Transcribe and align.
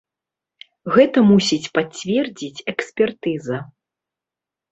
Гэта 0.95 1.17
мусіць 1.31 1.71
пацвердзіць 1.75 2.63
экспертыза. 2.73 3.57